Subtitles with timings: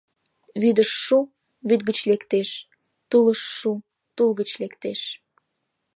[0.61, 1.17] Вӱдыш шу—
[1.67, 2.49] вӱд гыч лектеш,
[3.09, 3.71] тулыш шу—
[4.15, 5.01] тул гыч лектеш.